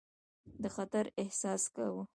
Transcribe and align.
د 0.61 0.63
خطر 0.75 1.05
احساس 1.21 1.63
کاوه. 1.75 2.03